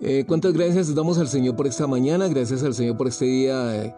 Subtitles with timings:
[0.00, 2.28] Eh, ¿Cuántas gracias damos al Señor por esta mañana?
[2.28, 3.94] Gracias al Señor por este día eh,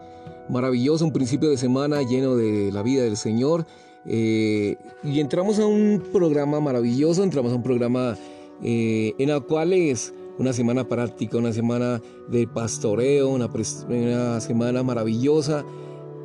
[0.49, 3.67] maravilloso, un principio de semana lleno de la vida del Señor.
[4.07, 8.17] Eh, y entramos a un programa maravilloso, entramos a un programa
[8.63, 13.47] en el cual es una semana práctica, una semana de pastoreo, una,
[13.87, 15.63] una semana maravillosa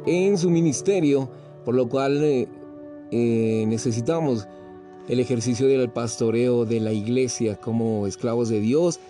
[0.06, 1.30] en su ministerio,
[1.66, 2.48] por lo cual
[3.11, 4.46] necesitamos
[5.08, 9.00] el ejercicio del pastoreo de la iglesia como esclavos de Dios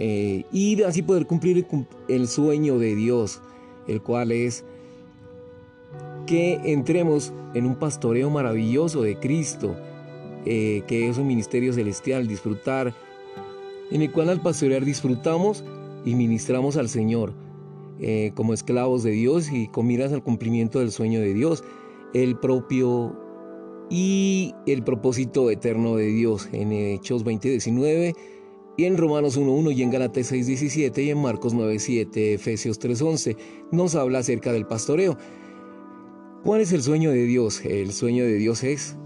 [0.00, 1.66] eh, y así poder cumplir
[2.06, 3.40] el sueño de Dios,
[3.88, 4.64] el cual es
[6.24, 9.74] que entremos en un pastoreo maravilloso de Cristo,
[10.46, 12.94] eh, que es un ministerio celestial, disfrutar,
[13.90, 15.64] en el cual al pastorear disfrutamos
[16.04, 17.32] y ministramos al Señor
[17.98, 21.64] eh, como esclavos de Dios y con miras al cumplimiento del sueño de Dios,
[22.14, 23.16] el propio
[23.90, 26.48] y el propósito eterno de Dios.
[26.52, 28.14] En Hechos 20:19
[28.78, 33.36] y en Romanos 1.1 y en Galates 6.17 y en Marcos 9.7, Efesios 3.11
[33.72, 35.18] nos habla acerca del pastoreo.
[36.44, 37.60] ¿Cuál es el sueño de Dios?
[37.64, 38.96] El sueño de Dios es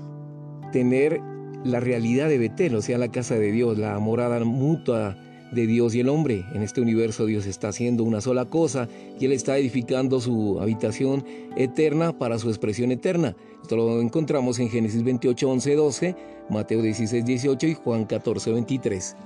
[0.72, 1.22] tener
[1.64, 5.16] la realidad de Betel, o sea, la casa de Dios, la morada mutua
[5.52, 6.44] de Dios y el hombre.
[6.52, 11.24] En este universo Dios está haciendo una sola cosa y Él está edificando su habitación
[11.56, 13.34] eterna para su expresión eterna.
[13.62, 16.16] Esto lo encontramos en Génesis 28, 11, 12,
[16.50, 19.16] Mateo 16, 18 y Juan 14, 23.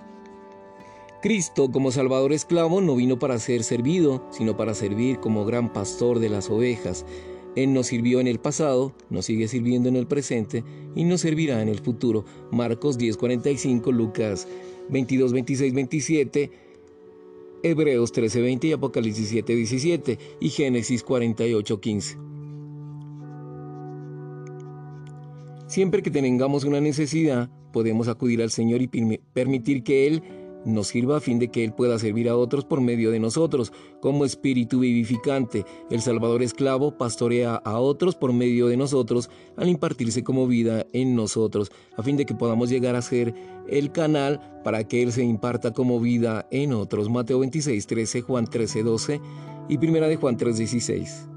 [1.23, 6.19] Cristo como Salvador esclavo no vino para ser servido, sino para servir como gran pastor
[6.19, 7.07] de las ovejas.
[7.57, 10.63] Él nos sirvió en el pasado, nos sigue sirviendo en el presente
[10.95, 12.25] y nos servirá en el futuro.
[12.53, 14.47] Marcos 10:45, Lucas
[14.91, 16.51] 22, 26, 27,
[17.63, 22.19] Hebreos 13, 20 y Apocalipsis 7, 17 y Génesis 48, 15.
[25.67, 30.23] Siempre que tengamos una necesidad, podemos acudir al Señor y permitir que Él
[30.67, 33.73] nos sirva a fin de que Él pueda servir a otros por medio de nosotros,
[34.01, 35.65] como espíritu vivificante.
[35.91, 41.15] El Salvador esclavo pastorea a otros por medio de nosotros al impartirse como vida en
[41.15, 43.35] nosotros, a fin de que podamos llegar a ser
[43.69, 47.09] el canal para que Él se imparta como vida en otros.
[47.09, 49.21] Mateo 26, 13, Juan 13, 12
[49.69, 51.29] y Primera de Juan 3, 16.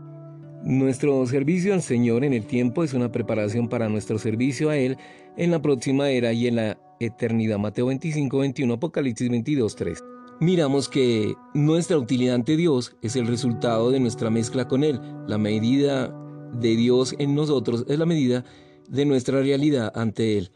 [0.63, 4.97] Nuestro servicio al Señor en el tiempo es una preparación para nuestro servicio a Él
[5.37, 7.57] en la próxima era y en la eternidad.
[7.57, 10.03] Mateo 25, 21, Apocalipsis 22, 3.
[10.41, 15.01] Miramos que nuestra utilidad ante Dios es el resultado de nuestra mezcla con Él.
[15.27, 16.15] La medida
[16.53, 18.45] de Dios en nosotros es la medida
[18.87, 20.51] de nuestra realidad ante Él.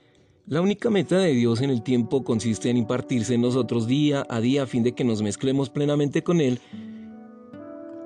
[0.45, 4.41] La única meta de Dios en el tiempo consiste en impartirse en nosotros día a
[4.41, 6.59] día a fin de que nos mezclemos plenamente con Él.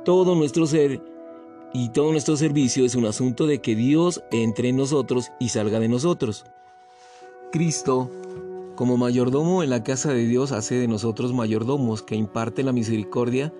[0.06, 1.02] Todo nuestro ser
[1.74, 5.80] y todo nuestro servicio es un asunto de que Dios entre en nosotros y salga
[5.80, 6.46] de nosotros.
[7.52, 8.12] Cristo
[8.77, 13.51] como mayordomo en la casa de Dios hace de nosotros mayordomos que imparte la misericordia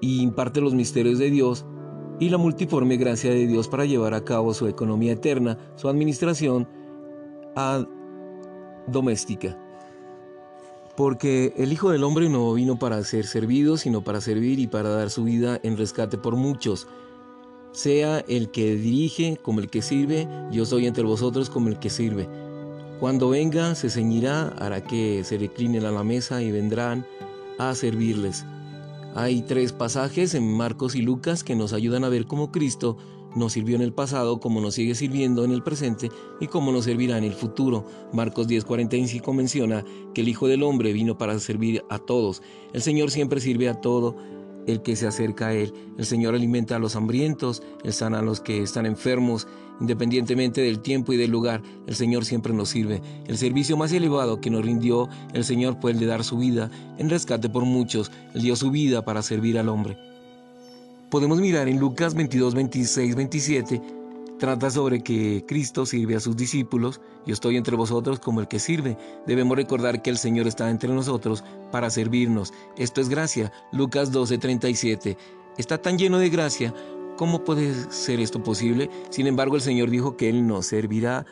[0.00, 1.64] y imparte los misterios de Dios
[2.18, 6.68] y la multiforme gracia de Dios para llevar a cabo su economía eterna, su administración
[8.88, 9.56] doméstica.
[10.96, 14.88] Porque el Hijo del Hombre no vino para ser servido, sino para servir y para
[14.88, 16.88] dar su vida en rescate por muchos.
[17.70, 21.90] Sea el que dirige como el que sirve, yo soy entre vosotros como el que
[21.90, 22.28] sirve.
[23.02, 27.04] Cuando venga, se ceñirá, hará que se reclinen a la mesa y vendrán
[27.58, 28.46] a servirles.
[29.16, 32.96] Hay tres pasajes en Marcos y Lucas que nos ayudan a ver cómo Cristo
[33.34, 36.84] nos sirvió en el pasado, cómo nos sigue sirviendo en el presente y cómo nos
[36.84, 37.84] servirá en el futuro.
[38.12, 39.84] Marcos 10:45 menciona
[40.14, 42.40] que el Hijo del Hombre vino para servir a todos.
[42.72, 44.14] El Señor siempre sirve a todo
[44.66, 45.72] el que se acerca a Él.
[45.98, 49.46] El Señor alimenta a los hambrientos, Él sana a los que están enfermos,
[49.80, 53.02] independientemente del tiempo y del lugar, el Señor siempre nos sirve.
[53.26, 56.70] El servicio más elevado que nos rindió el Señor fue el de dar su vida
[56.98, 58.10] en rescate por muchos.
[58.34, 59.96] Él dio su vida para servir al hombre.
[61.10, 64.01] Podemos mirar en Lucas 22, 26, 27
[64.42, 68.58] trata sobre que Cristo sirve a sus discípulos, yo estoy entre vosotros como el que
[68.58, 68.98] sirve.
[69.24, 72.52] Debemos recordar que el Señor está entre nosotros para servirnos.
[72.76, 73.52] Esto es gracia.
[73.70, 75.16] Lucas 12:37.
[75.58, 76.74] Está tan lleno de gracia,
[77.16, 78.90] ¿cómo puede ser esto posible?
[79.10, 81.24] Sin embargo, el Señor dijo que Él nos servirá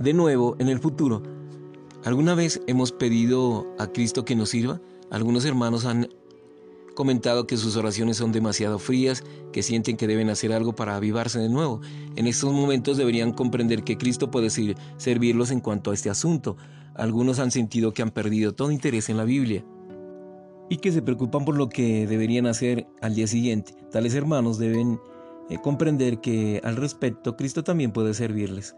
[0.00, 1.22] de nuevo en el futuro.
[2.04, 4.80] ¿Alguna vez hemos pedido a Cristo que nos sirva?
[5.08, 6.08] Algunos hermanos han
[6.96, 9.22] comentado que sus oraciones son demasiado frías,
[9.52, 11.80] que sienten que deben hacer algo para avivarse de nuevo.
[12.16, 14.50] En estos momentos deberían comprender que Cristo puede
[14.96, 16.56] servirlos en cuanto a este asunto.
[16.96, 19.64] Algunos han sentido que han perdido todo interés en la Biblia
[20.68, 23.74] y que se preocupan por lo que deberían hacer al día siguiente.
[23.92, 24.98] Tales hermanos deben
[25.48, 28.74] eh, comprender que al respecto Cristo también puede servirles.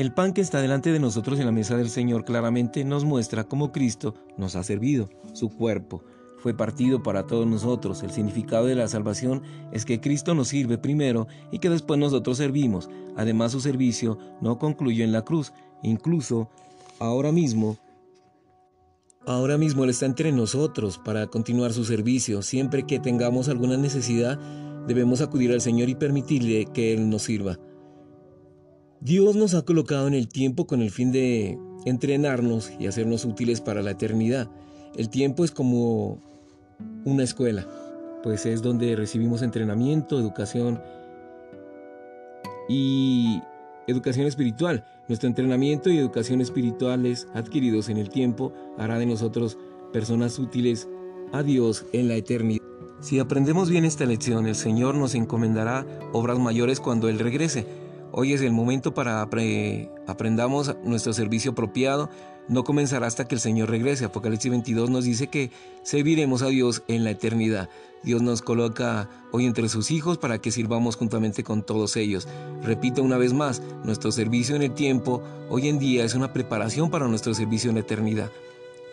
[0.00, 3.44] El pan que está delante de nosotros en la mesa del Señor claramente nos muestra
[3.44, 6.02] cómo Cristo nos ha servido, su cuerpo.
[6.38, 8.02] Fue partido para todos nosotros.
[8.02, 9.42] El significado de la salvación
[9.72, 12.88] es que Cristo nos sirve primero y que después nosotros servimos.
[13.14, 15.52] Además su servicio no concluyó en la cruz.
[15.82, 16.48] Incluso
[16.98, 17.76] ahora mismo,
[19.26, 22.40] ahora mismo Él está entre nosotros para continuar su servicio.
[22.40, 24.38] Siempre que tengamos alguna necesidad,
[24.86, 27.58] debemos acudir al Señor y permitirle que Él nos sirva.
[29.02, 33.62] Dios nos ha colocado en el tiempo con el fin de entrenarnos y hacernos útiles
[33.62, 34.50] para la eternidad.
[34.94, 36.18] El tiempo es como
[37.06, 37.66] una escuela,
[38.22, 40.82] pues es donde recibimos entrenamiento, educación
[42.68, 43.40] y
[43.86, 44.84] educación espiritual.
[45.08, 49.56] Nuestro entrenamiento y educación espirituales adquiridos en el tiempo hará de nosotros
[49.94, 50.88] personas útiles
[51.32, 52.62] a Dios en la eternidad.
[53.00, 57.66] Si aprendemos bien esta lección, el Señor nos encomendará obras mayores cuando Él regrese
[58.12, 62.10] Hoy es el momento para aprendamos nuestro servicio apropiado.
[62.48, 64.04] No comenzará hasta que el Señor regrese.
[64.04, 65.52] Apocalipsis 22 nos dice que
[65.84, 67.68] serviremos a Dios en la eternidad.
[68.02, 72.26] Dios nos coloca hoy entre sus hijos para que sirvamos juntamente con todos ellos.
[72.62, 76.90] Repito una vez más, nuestro servicio en el tiempo hoy en día es una preparación
[76.90, 78.30] para nuestro servicio en la eternidad.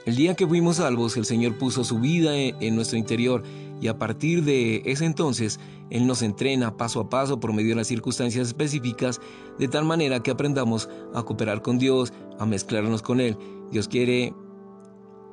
[0.05, 3.43] El día que fuimos salvos, el Señor puso su vida en nuestro interior
[3.81, 5.59] y a partir de ese entonces
[5.89, 9.21] Él nos entrena paso a paso por medio de las circunstancias específicas
[9.59, 13.37] de tal manera que aprendamos a cooperar con Dios, a mezclarnos con Él.
[13.71, 14.33] Dios quiere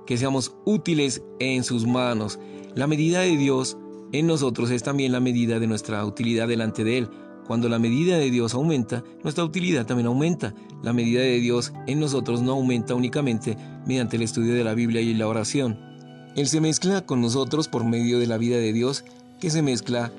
[0.06, 2.38] que seamos útiles en sus manos.
[2.74, 3.78] La medida de Dios
[4.12, 7.08] en nosotros es también la medida de nuestra utilidad delante de Él.
[7.46, 10.54] Cuando la medida de Dios aumenta, nuestra utilidad también aumenta.
[10.82, 13.56] La medida de Dios en nosotros no aumenta únicamente
[13.86, 15.93] mediante el estudio de la Biblia y la oración.
[16.36, 19.04] Él se mezcla con nosotros por medio de la vida de Dios
[19.38, 20.10] que se mezcla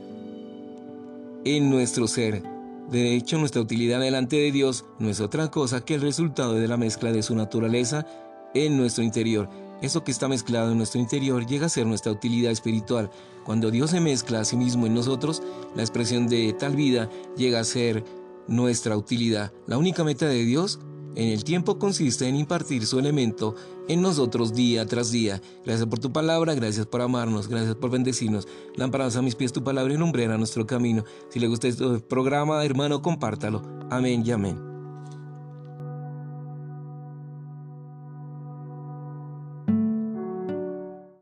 [1.44, 2.41] en nuestro ser.
[2.89, 6.67] De hecho, nuestra utilidad delante de Dios no es otra cosa que el resultado de
[6.67, 8.06] la mezcla de su naturaleza
[8.53, 9.50] en nuestro interior.
[9.81, 13.09] Eso que está mezclado en nuestro interior llega a ser nuestra utilidad espiritual.
[13.44, 15.44] Cuando Dios se mezcla a sí mismo en nosotros,
[15.75, 18.06] la expresión de tal vida llega a ser
[18.47, 19.51] nuestra utilidad.
[19.67, 20.79] La única meta de Dios
[21.15, 23.56] en el tiempo consiste en impartir su elemento
[23.88, 25.41] en nosotros día tras día.
[25.65, 28.47] Gracias por tu palabra, gracias por amarnos, gracias por bendecirnos.
[28.75, 31.03] Lámparas a mis pies tu palabra y lumbrera nuestro camino.
[31.29, 33.62] Si le gusta este programa, hermano, compártalo.
[33.89, 34.75] Amén y amén.